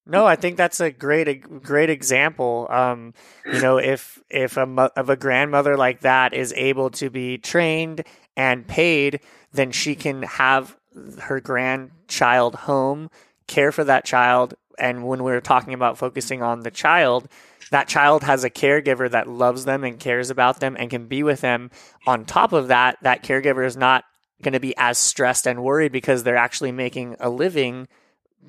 [0.05, 2.67] No, I think that's a great a great example.
[2.69, 3.13] Um,
[3.45, 4.63] you know, if if a
[4.95, 8.03] of a grandmother like that is able to be trained
[8.35, 9.21] and paid,
[9.53, 10.77] then she can have
[11.19, 13.09] her grandchild home,
[13.47, 17.27] care for that child, and when we're talking about focusing on the child,
[17.71, 21.23] that child has a caregiver that loves them and cares about them and can be
[21.23, 21.71] with them.
[22.05, 24.03] On top of that, that caregiver is not
[24.41, 27.87] going to be as stressed and worried because they're actually making a living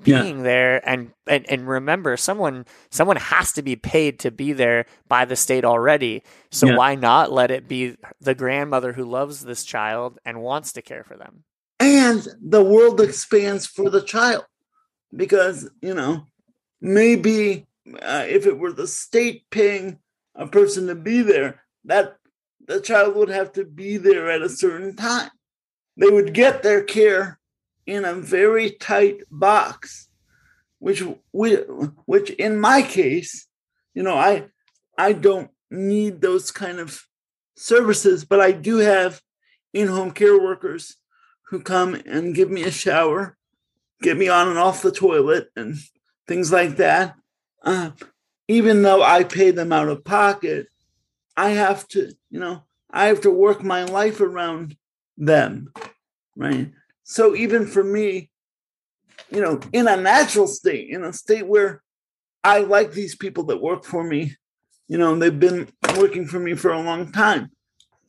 [0.03, 0.43] being yeah.
[0.43, 5.25] there and, and and remember someone someone has to be paid to be there by
[5.25, 6.77] the state already so yeah.
[6.77, 11.05] why not let it be the grandmother who loves this child and wants to care
[11.05, 11.45] for them
[11.79, 14.45] and the world expands for the child
[15.15, 16.27] because you know
[16.81, 17.67] maybe
[18.01, 19.99] uh, if it were the state paying
[20.35, 22.17] a person to be there that
[22.67, 25.31] the child would have to be there at a certain time
[25.97, 27.39] they would get their care
[27.87, 30.09] in a very tight box,
[30.79, 31.55] which we,
[32.07, 33.47] which in my case,
[33.95, 34.47] you know, I
[34.97, 37.07] I don't need those kind of
[37.57, 39.21] services, but I do have
[39.73, 40.97] in-home care workers
[41.49, 43.37] who come and give me a shower,
[44.01, 45.77] get me on and off the toilet, and
[46.27, 47.15] things like that.
[47.63, 47.91] Uh,
[48.49, 50.67] even though I pay them out of pocket,
[51.37, 54.77] I have to, you know, I have to work my life around
[55.17, 55.73] them,
[56.37, 56.71] right?
[57.05, 58.31] So even for me,
[59.31, 61.83] you know, in a natural state, in a state where
[62.45, 64.37] I like these people that work for me,
[64.89, 67.51] you know, they've been working for me for a long time.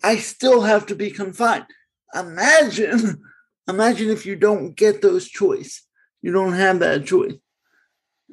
[0.03, 1.65] I still have to be confined.
[2.13, 3.21] Imagine,
[3.67, 5.87] imagine if you don't get those choice.
[6.21, 7.35] You don't have that choice.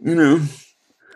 [0.02, 0.40] You know.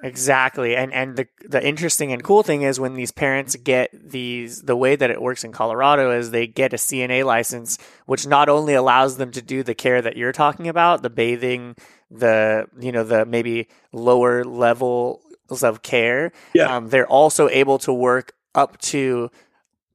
[0.05, 0.77] Exactly.
[0.77, 4.77] And and the the interesting and cool thing is when these parents get these the
[4.77, 8.75] way that it works in Colorado is they get a CNA license which not only
[8.75, 11.75] allows them to do the care that you're talking about, the bathing,
[12.11, 16.33] the you know, the maybe lower levels of care.
[16.53, 16.77] Yeah.
[16.77, 19.31] Um, they're also able to work up to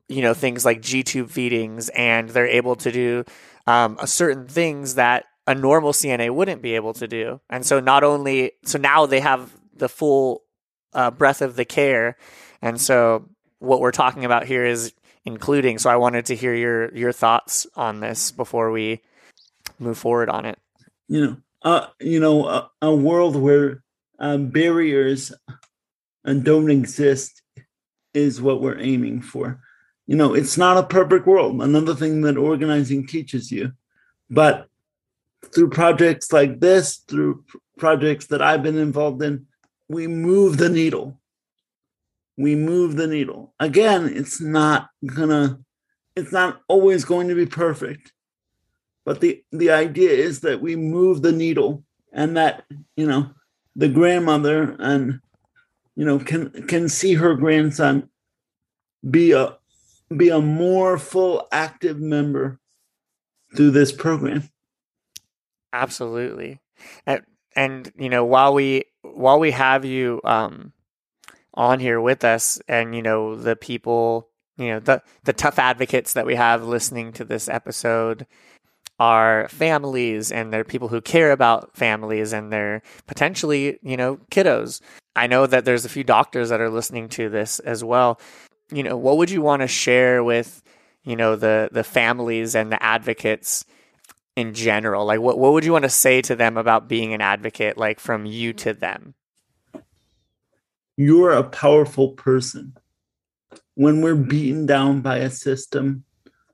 [0.07, 3.25] you know things like G tube feedings and they're able to do
[3.67, 7.41] um, certain things that a normal CNA wouldn't be able to do.
[7.47, 10.43] And so not only so now they have the full
[10.93, 12.17] uh, breadth of the care.
[12.61, 13.27] And so
[13.59, 14.93] what we're talking about here is
[15.25, 15.77] including.
[15.79, 19.01] So I wanted to hear your your thoughts on this before we
[19.79, 20.59] move forward on it.
[21.07, 23.83] You know, uh, you know, a, a world where
[24.19, 25.31] um, barriers
[26.25, 27.41] don't exist
[28.13, 29.61] is what we're aiming for.
[30.07, 31.61] You know, it's not a perfect world.
[31.61, 33.73] Another thing that organizing teaches you,
[34.29, 34.67] but
[35.53, 37.43] through projects like this, through
[37.77, 39.45] projects that I've been involved in,
[39.89, 41.19] we move the needle.
[42.37, 43.53] We move the needle.
[43.59, 45.59] Again, it's not gonna,
[46.15, 48.13] it's not always going to be perfect.
[49.05, 52.63] But the, the idea is that we move the needle and that,
[52.95, 53.31] you know,
[53.75, 55.21] the grandmother and
[55.95, 58.09] you know can can see her grandson
[59.09, 59.57] be a
[60.15, 62.59] be a more full active member
[63.55, 64.49] through this program
[65.71, 66.59] absolutely
[67.05, 67.21] and,
[67.55, 70.73] and you know while we while we have you um,
[71.53, 76.13] on here with us, and you know the people, you know the the TUF advocates
[76.13, 78.25] that we have listening to this episode
[78.99, 84.81] are families and they're people who care about families and they're potentially, you know, kiddos.
[85.15, 88.19] I know that there's a few doctors that are listening to this as well.
[88.71, 90.61] You know, what would you want to share with,
[91.03, 93.65] you know, the the families and the advocates
[94.39, 95.05] in general?
[95.05, 97.99] Like what what would you want to say to them about being an advocate like
[97.99, 98.57] from you mm-hmm.
[98.57, 99.13] to them?
[100.97, 102.75] You're a powerful person.
[103.75, 104.29] When we're mm-hmm.
[104.29, 106.03] beaten down by a system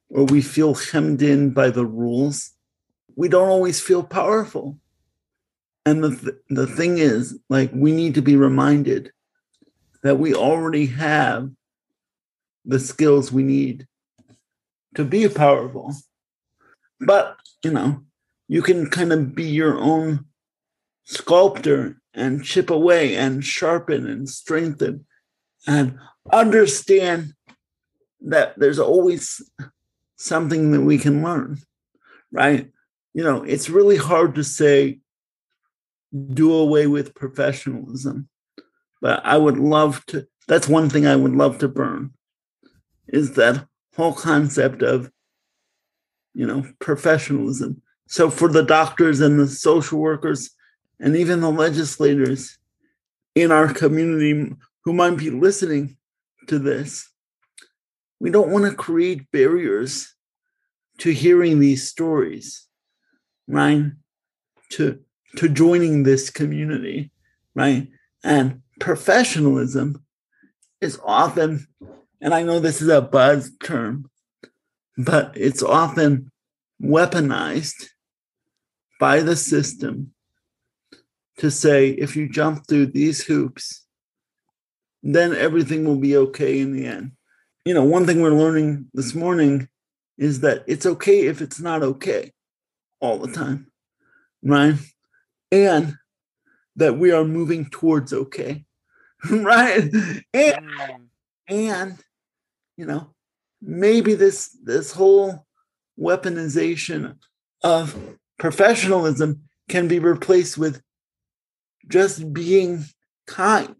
[0.09, 2.51] or we feel hemmed in by the rules,
[3.15, 4.77] we don't always feel powerful.
[5.85, 9.11] And the th- the thing is, like we need to be reminded
[10.03, 11.49] that we already have
[12.65, 13.87] the skills we need
[14.95, 15.93] to be powerful.
[16.99, 18.03] But you know,
[18.47, 20.25] you can kind of be your own
[21.03, 25.05] sculptor and chip away and sharpen and strengthen
[25.67, 25.97] and
[26.31, 27.33] understand
[28.21, 29.41] that there's always
[30.15, 31.59] something that we can learn,
[32.31, 32.71] right?
[33.13, 34.99] You know, it's really hard to say
[36.33, 38.29] do away with professionalism,
[39.01, 40.27] but I would love to.
[40.47, 42.11] That's one thing I would love to burn
[43.07, 45.11] is that whole concept of
[46.35, 47.81] you know, professionalism.
[48.07, 50.51] So for the doctors and the social workers
[50.99, 52.57] and even the legislators
[53.33, 55.97] in our community who might be listening
[56.47, 57.09] to this,
[58.19, 60.13] we don't want to create barriers
[60.99, 62.67] to hearing these stories,
[63.47, 63.91] right?
[64.73, 64.99] To
[65.37, 67.11] to joining this community,
[67.55, 67.89] right?
[68.23, 70.03] And professionalism
[70.79, 71.67] is often,
[72.21, 74.09] and I know this is a buzz term,
[74.97, 76.31] but it's often
[76.81, 77.87] weaponized
[78.99, 80.13] by the system
[81.37, 83.85] to say if you jump through these hoops,
[85.03, 87.11] then everything will be okay in the end.
[87.65, 89.67] You know, one thing we're learning this morning
[90.17, 92.31] is that it's okay if it's not okay
[93.01, 93.67] all the time,
[94.43, 94.75] right?
[95.51, 95.95] And
[96.77, 98.65] that we are moving towards okay,
[99.29, 99.83] right?
[100.33, 101.07] And, Mm.
[101.47, 101.97] and
[102.77, 103.14] you know,
[103.65, 105.45] maybe this this whole
[105.99, 107.17] weaponization
[107.63, 110.81] of professionalism can be replaced with
[111.87, 112.83] just being
[113.27, 113.75] kind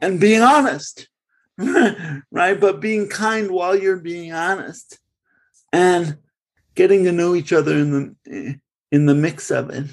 [0.00, 1.08] and being honest
[2.30, 2.60] right?
[2.60, 4.98] But being kind while you're being honest
[5.72, 6.18] and
[6.74, 8.60] getting to know each other in the
[8.92, 9.86] in the mix of it.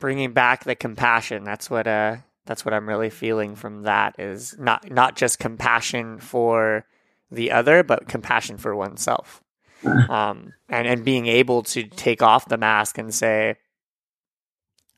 [0.00, 1.44] Bringing back the compassion.
[1.44, 6.18] That's what uh that's what i'm really feeling from that is not not just compassion
[6.18, 6.84] for
[7.32, 9.42] the other but compassion for oneself.
[9.84, 13.56] Um and and being able to take off the mask and say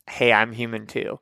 [0.07, 1.19] hey i'm human too.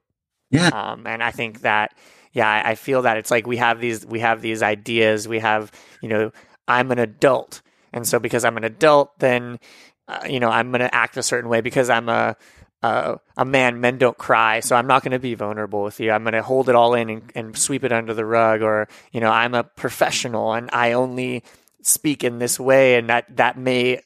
[0.50, 0.68] Yeah.
[0.68, 1.96] Um and i think that
[2.34, 5.28] yeah I, I feel that it's like we have these we have these ideas.
[5.28, 6.32] We have you know
[6.68, 7.62] i'm an adult.
[7.94, 9.60] And so because i'm an adult then
[10.08, 11.62] uh, you know i'm going to act a certain way.
[11.62, 12.36] Because i'm a
[12.84, 16.12] uh, a man, men don't cry, so I'm not going to be vulnerable with you.
[16.12, 18.88] I'm going to hold it all in and, and sweep it under the rug, or
[19.12, 21.44] you know, I'm a professional and I only
[21.82, 24.02] speak in this way, and that that may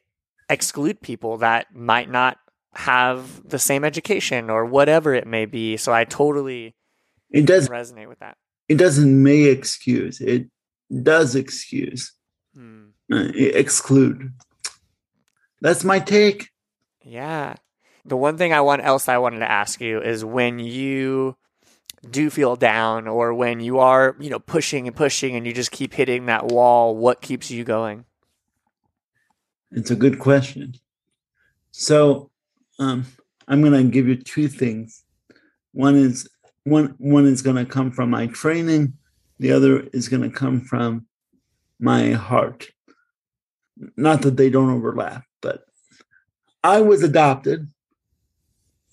[0.50, 2.38] exclude people that might not
[2.74, 5.76] have the same education or whatever it may be.
[5.78, 6.76] So I totally
[7.32, 8.38] it does resonate with that.
[8.70, 10.48] it doesn't may excuse it
[11.04, 12.14] does excuse
[12.56, 12.86] Hmm.
[13.12, 14.32] uh, exclude
[15.60, 16.50] that's my take
[17.04, 17.56] Yeah.
[18.08, 21.36] The one thing I want else I wanted to ask you is when you
[22.10, 25.72] do feel down or when you are, you know, pushing and pushing and you just
[25.72, 28.06] keep hitting that wall, what keeps you going?
[29.72, 30.76] It's a good question.
[31.72, 32.32] So,
[32.80, 33.06] um,
[33.48, 35.04] I'm going to give you two things.
[35.74, 36.30] One is
[36.64, 38.94] one one is going to come from my training.
[39.40, 41.06] The other is going to come from
[41.80, 42.68] my heart.
[43.96, 45.66] Not that they don't overlap, but
[46.64, 47.68] I was adopted,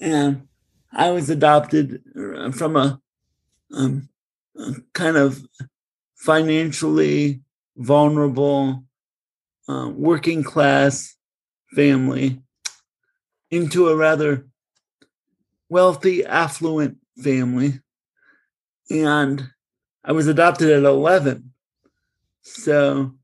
[0.00, 0.48] and
[0.92, 3.00] I was adopted uh, from a,
[3.72, 4.08] um,
[4.56, 5.42] a kind of
[6.14, 7.40] financially
[7.76, 8.84] vulnerable
[9.68, 11.16] uh, working class
[11.74, 12.40] family
[13.50, 14.46] into a rather
[15.68, 17.80] wealthy, affluent family.
[18.90, 19.50] And
[20.04, 21.52] I was adopted at 11.
[22.42, 23.14] So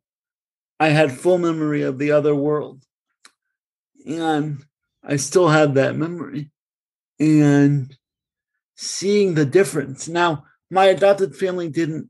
[0.78, 2.84] I had full memory of the other world.
[4.06, 4.64] And
[5.02, 6.50] I still have that memory.
[7.20, 7.94] And
[8.74, 10.08] seeing the difference.
[10.08, 12.08] Now, my adopted family didn't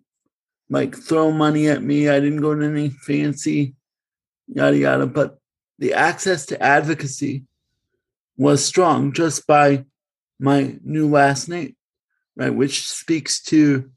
[0.68, 2.08] like throw money at me.
[2.08, 3.74] I didn't go to any fancy
[4.46, 5.06] yada yada.
[5.06, 5.38] But
[5.78, 7.44] the access to advocacy
[8.36, 9.84] was strong just by
[10.38, 11.76] my new last name,
[12.36, 12.54] right?
[12.54, 13.90] Which speaks to,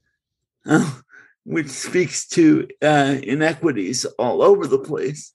[0.65, 0.99] uh,
[1.45, 5.33] which speaks to uh, inequities all over the place,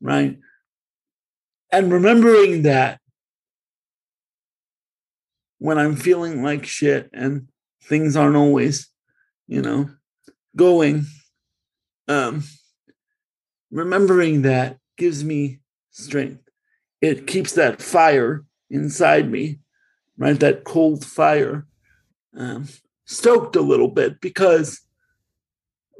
[0.00, 0.38] right?
[1.72, 3.00] And remembering that
[5.58, 7.48] when I'm feeling like shit and
[7.82, 8.88] things aren't always,
[9.46, 9.90] you know,
[10.54, 11.06] going,
[12.08, 12.42] um,
[13.70, 16.42] remembering that gives me strength.
[17.00, 19.60] It keeps that fire inside me,
[20.16, 20.38] right?
[20.38, 21.66] That cold fire
[22.36, 22.68] um,
[23.04, 24.80] stoked a little bit because,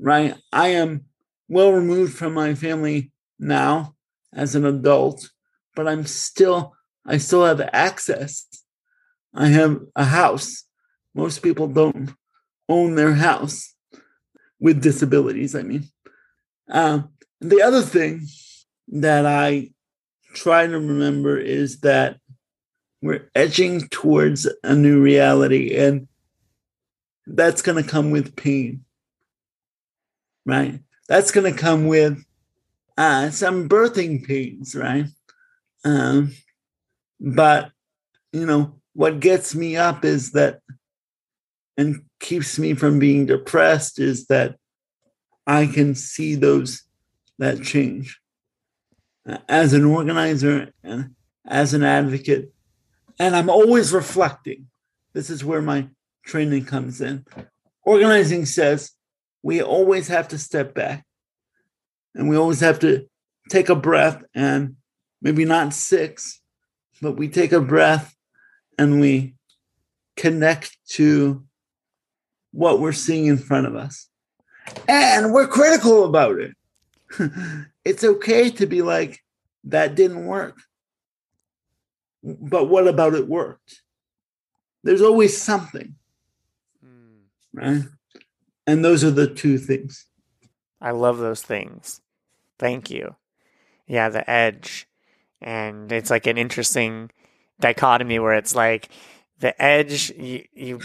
[0.00, 1.06] right, I am
[1.48, 3.94] well removed from my family now
[4.32, 5.30] as an adult,
[5.74, 6.74] but I'm still,
[7.06, 8.46] I still have access.
[9.36, 10.64] I have a house.
[11.14, 12.10] Most people don't
[12.68, 13.74] own their house
[14.58, 15.84] with disabilities, I mean.
[16.68, 17.08] And
[17.40, 18.26] the other thing
[18.88, 19.70] that I
[20.34, 22.18] try to remember is that
[23.02, 26.08] we're edging towards a new reality, and
[27.26, 28.84] that's going to come with pain,
[30.44, 30.80] right?
[31.08, 32.24] That's going to come with
[32.96, 35.06] uh, some birthing pains, right?
[35.84, 36.32] Um,
[37.20, 37.70] but,
[38.32, 40.60] you know, what gets me up is that,
[41.76, 44.56] and keeps me from being depressed is that
[45.46, 46.82] I can see those
[47.38, 48.18] that change
[49.50, 51.14] as an organizer and
[51.46, 52.54] as an advocate.
[53.18, 54.68] And I'm always reflecting.
[55.12, 55.88] This is where my
[56.24, 57.26] training comes in.
[57.84, 58.92] Organizing says
[59.42, 61.04] we always have to step back
[62.14, 63.06] and we always have to
[63.50, 64.76] take a breath and
[65.20, 66.40] maybe not six,
[67.02, 68.15] but we take a breath
[68.78, 69.34] and we
[70.16, 71.44] connect to
[72.52, 74.08] what we're seeing in front of us.
[74.88, 76.54] And we're critical about it.
[77.84, 79.20] it's okay to be like,
[79.64, 80.58] that didn't work.
[82.22, 83.82] But what about it worked?
[84.86, 85.96] there's always something,
[86.80, 87.18] hmm.
[87.52, 87.82] right?
[88.66, 90.06] And those are the two things.
[90.80, 92.00] I love those things.
[92.58, 93.16] Thank you.
[93.86, 94.88] Yeah, the edge.
[95.40, 97.10] And it's like an interesting
[97.60, 98.88] dichotomy where it's like
[99.40, 100.80] the edge you, you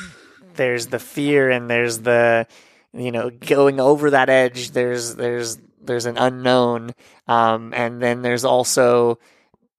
[0.55, 2.47] there's the fear and there's the
[2.93, 6.91] you know going over that edge there's there's there's an unknown
[7.27, 9.17] um, and then there's also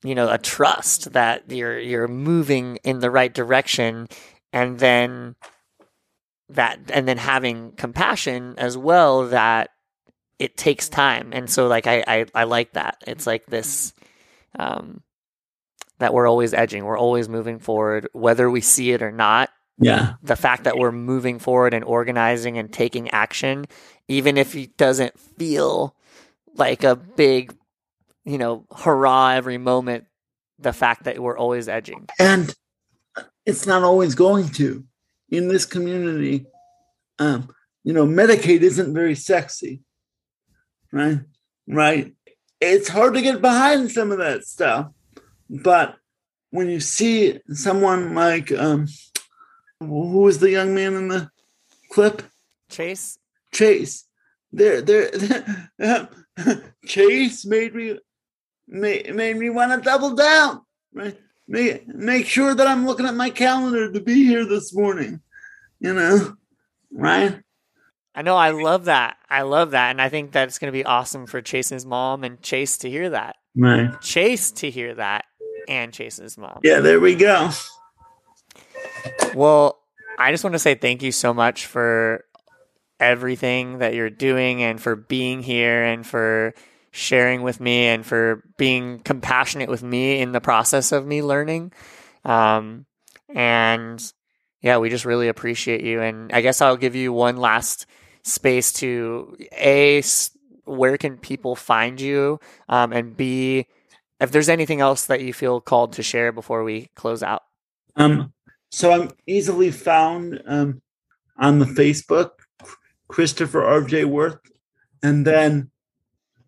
[0.02, 4.08] you know a trust that you're you're moving in the right direction
[4.52, 5.34] and then
[6.50, 9.70] that and then having compassion as well that
[10.38, 11.30] it takes time.
[11.32, 13.02] And so like i i, I like that.
[13.06, 13.92] It's like this
[14.58, 15.02] um
[15.98, 20.14] that we're always edging we're always moving forward whether we see it or not Yeah.
[20.22, 23.64] the fact that we're moving forward and organizing and taking action,
[24.06, 25.96] even if it doesn't feel
[26.54, 27.54] like a big,
[28.24, 30.04] you know, hurrah every moment,
[30.58, 32.08] the fact that we're always edging.
[32.18, 32.54] And
[33.46, 34.84] it's not always going to.
[35.30, 36.46] In this community,
[37.18, 37.48] um,
[37.82, 39.80] you know, Medicaid isn't very sexy.
[40.92, 41.20] Right?
[41.66, 42.12] Right.
[42.60, 44.90] It's hard to get behind some of that stuff.
[45.52, 45.96] But
[46.50, 48.86] when you see someone like um
[49.80, 51.30] who was the young man in the
[51.90, 52.22] clip?
[52.70, 53.18] Chase,
[53.52, 54.06] Chase.
[54.50, 56.08] There, there.
[56.86, 57.98] Chase made me
[58.66, 60.62] made, made me want to double down.
[60.94, 65.20] Right, make make sure that I'm looking at my calendar to be here this morning.
[65.80, 66.36] You know,
[66.92, 67.40] right?
[68.14, 69.16] I know I love that.
[69.28, 69.90] I love that.
[69.90, 73.08] And I think that's going to be awesome for Chase's mom and Chase to hear
[73.10, 73.36] that.
[73.56, 73.98] Right.
[74.02, 75.24] Chase to hear that
[75.68, 76.60] and Chase's mom.
[76.62, 76.80] Yeah.
[76.80, 77.50] There we go.
[79.34, 79.78] Well,
[80.18, 82.24] I just want to say thank you so much for
[83.00, 86.54] everything that you're doing and for being here and for
[86.92, 91.72] sharing with me and for being compassionate with me in the process of me learning.
[92.24, 92.86] Um,
[93.34, 94.12] and
[94.60, 96.00] yeah, we just really appreciate you.
[96.00, 97.86] And I guess I'll give you one last
[98.22, 100.02] space to A,
[100.64, 102.38] where can people find you?
[102.68, 103.66] Um, and B,
[104.22, 107.42] if there's anything else that you feel called to share before we close out.
[107.96, 108.32] Um.
[108.70, 110.80] So I'm easily found um
[111.38, 112.30] on the Facebook,
[113.08, 114.04] Christopher R.J.
[114.04, 114.38] Worth,
[115.02, 115.70] and then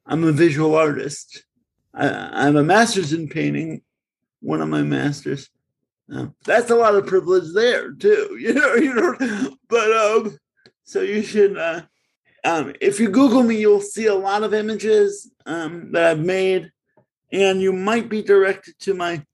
[0.06, 1.44] I'm a visual artist.
[1.92, 3.82] I, have a master's in painting,
[4.40, 5.48] one of my masters.
[6.12, 8.74] Um, that's a lot of privilege there too, you know.
[8.74, 10.38] You know, but um,
[10.84, 11.58] so you should.
[11.58, 11.82] Uh,
[12.44, 16.70] um, if you Google me, you'll see a lot of images um, that I've made,
[17.34, 19.24] and you might be directed to my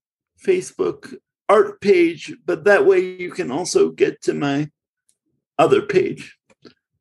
[0.44, 1.14] Facebook
[1.48, 4.70] art page, but that way you can also get to my
[5.58, 6.38] other page.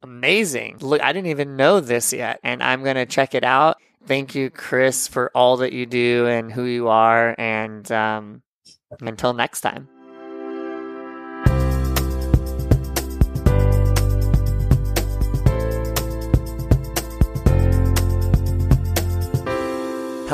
[0.02, 0.78] Amazing.
[0.82, 3.78] Look, I didn't even know this yet, and I'm going to check it out.
[4.06, 7.36] Thank you, Chris, for all that you do and who you are.
[7.38, 8.42] And um,
[9.02, 9.88] until next time.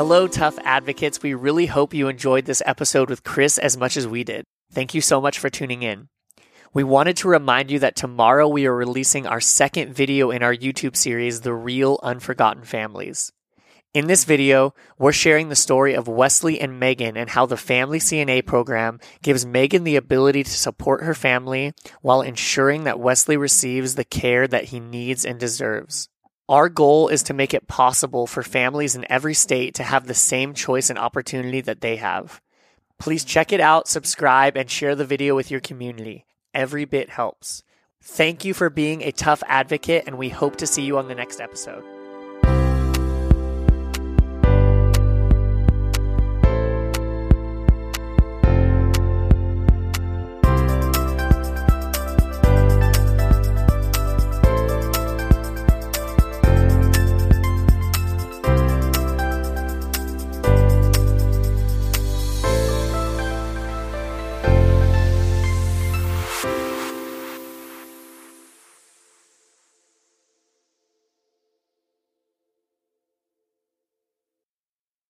[0.08, 1.20] Hello, TUF advocates.
[1.20, 4.44] We really hope you enjoyed this episode with Chris as much as we did.
[4.70, 6.06] Thank you so much for tuning in.
[6.72, 10.54] We wanted to remind you that tomorrow we are releasing our second video in our
[10.54, 13.32] YouTube series, The Real Unforgotten Families.
[13.94, 17.98] In this video, we're sharing the story of Wesley and Megan and how the Family
[17.98, 23.96] CNA program gives Megan the ability to support her family while ensuring that Wesley receives
[23.96, 26.08] the care that he needs and deserves.
[26.48, 30.14] Our goal is to make it possible for families in every state to have the
[30.14, 32.40] same choice and opportunity that they have.
[32.98, 36.24] Please check it out, subscribe, and share the video with your community.
[36.54, 37.64] Every bit helps.
[38.00, 41.14] Thank you for being a TUF advocate, and we hope to see you on the
[41.16, 41.84] next episode.